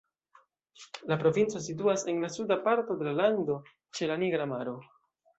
[1.11, 3.57] La provinco situas en la suda parto de la lando,
[3.99, 4.75] ĉe la Nigra Maro.